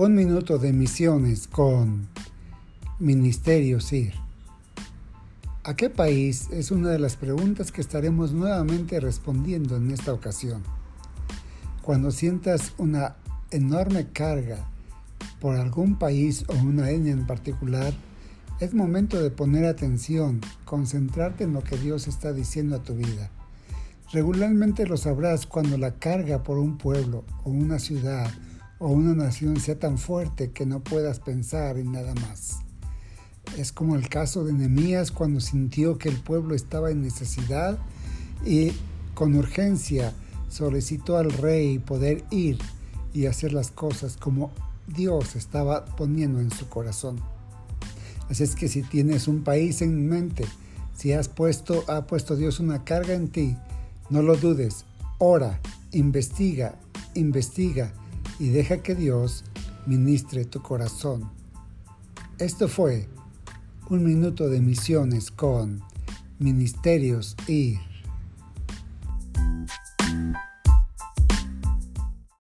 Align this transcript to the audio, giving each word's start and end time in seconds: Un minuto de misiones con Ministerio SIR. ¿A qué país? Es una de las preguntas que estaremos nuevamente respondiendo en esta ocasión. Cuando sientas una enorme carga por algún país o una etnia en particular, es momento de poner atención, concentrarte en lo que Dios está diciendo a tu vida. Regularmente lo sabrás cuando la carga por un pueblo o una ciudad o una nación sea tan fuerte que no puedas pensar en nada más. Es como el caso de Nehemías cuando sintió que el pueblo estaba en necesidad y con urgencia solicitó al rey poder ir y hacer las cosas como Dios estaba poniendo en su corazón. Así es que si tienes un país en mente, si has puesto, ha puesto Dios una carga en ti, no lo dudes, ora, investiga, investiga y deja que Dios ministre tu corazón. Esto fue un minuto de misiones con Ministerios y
Un 0.00 0.14
minuto 0.14 0.58
de 0.58 0.72
misiones 0.72 1.48
con 1.48 2.06
Ministerio 3.00 3.80
SIR. 3.80 4.14
¿A 5.64 5.74
qué 5.74 5.90
país? 5.90 6.48
Es 6.52 6.70
una 6.70 6.90
de 6.90 7.00
las 7.00 7.16
preguntas 7.16 7.72
que 7.72 7.80
estaremos 7.80 8.30
nuevamente 8.30 9.00
respondiendo 9.00 9.76
en 9.76 9.90
esta 9.90 10.12
ocasión. 10.12 10.62
Cuando 11.82 12.12
sientas 12.12 12.74
una 12.78 13.16
enorme 13.50 14.06
carga 14.12 14.70
por 15.40 15.56
algún 15.56 15.98
país 15.98 16.44
o 16.46 16.52
una 16.52 16.90
etnia 16.90 17.12
en 17.12 17.26
particular, 17.26 17.92
es 18.60 18.74
momento 18.74 19.20
de 19.20 19.32
poner 19.32 19.64
atención, 19.64 20.40
concentrarte 20.64 21.42
en 21.42 21.54
lo 21.54 21.64
que 21.64 21.76
Dios 21.76 22.06
está 22.06 22.32
diciendo 22.32 22.76
a 22.76 22.84
tu 22.84 22.94
vida. 22.94 23.32
Regularmente 24.12 24.86
lo 24.86 24.96
sabrás 24.96 25.44
cuando 25.44 25.76
la 25.76 25.96
carga 25.96 26.44
por 26.44 26.58
un 26.58 26.78
pueblo 26.78 27.24
o 27.42 27.50
una 27.50 27.80
ciudad 27.80 28.30
o 28.78 28.88
una 28.88 29.14
nación 29.14 29.58
sea 29.60 29.78
tan 29.78 29.98
fuerte 29.98 30.50
que 30.50 30.66
no 30.66 30.80
puedas 30.80 31.20
pensar 31.20 31.78
en 31.78 31.92
nada 31.92 32.14
más. 32.14 32.58
Es 33.56 33.72
como 33.72 33.96
el 33.96 34.08
caso 34.08 34.44
de 34.44 34.52
Nehemías 34.52 35.10
cuando 35.10 35.40
sintió 35.40 35.98
que 35.98 36.08
el 36.08 36.16
pueblo 36.16 36.54
estaba 36.54 36.90
en 36.90 37.02
necesidad 37.02 37.78
y 38.44 38.72
con 39.14 39.34
urgencia 39.34 40.12
solicitó 40.48 41.16
al 41.16 41.32
rey 41.32 41.78
poder 41.78 42.24
ir 42.30 42.58
y 43.12 43.26
hacer 43.26 43.52
las 43.52 43.70
cosas 43.70 44.16
como 44.16 44.52
Dios 44.86 45.34
estaba 45.34 45.84
poniendo 45.84 46.40
en 46.40 46.50
su 46.50 46.68
corazón. 46.68 47.20
Así 48.30 48.44
es 48.44 48.54
que 48.54 48.68
si 48.68 48.82
tienes 48.82 49.26
un 49.26 49.42
país 49.42 49.82
en 49.82 50.08
mente, 50.08 50.44
si 50.94 51.12
has 51.12 51.28
puesto, 51.28 51.84
ha 51.88 52.06
puesto 52.06 52.36
Dios 52.36 52.60
una 52.60 52.84
carga 52.84 53.14
en 53.14 53.28
ti, 53.28 53.56
no 54.10 54.22
lo 54.22 54.36
dudes, 54.36 54.84
ora, 55.18 55.60
investiga, 55.92 56.76
investiga 57.14 57.92
y 58.38 58.48
deja 58.48 58.82
que 58.82 58.94
Dios 58.94 59.44
ministre 59.86 60.44
tu 60.44 60.62
corazón. 60.62 61.30
Esto 62.38 62.68
fue 62.68 63.08
un 63.90 64.04
minuto 64.04 64.48
de 64.48 64.60
misiones 64.60 65.30
con 65.30 65.82
Ministerios 66.38 67.36
y 67.48 67.78